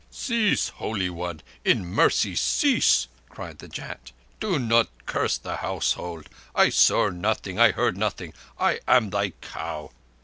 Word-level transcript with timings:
"Cease, 0.09 0.69
Holy 0.69 1.11
One! 1.11 1.41
In 1.63 1.85
mercy, 1.85 2.35
cease!" 2.35 3.07
cried 3.29 3.59
the 3.59 3.67
Jat. 3.67 4.11
"Do 4.39 4.57
not 4.57 4.89
curse 5.05 5.37
the 5.37 5.57
household. 5.57 6.27
I 6.55 6.69
saw 6.69 7.09
nothing! 7.11 7.59
I 7.59 7.71
heard 7.71 7.95
nothing! 7.97 8.33
I 8.59 8.79
am 8.87 9.11
thy 9.11 9.29
cow!" 9.41 9.91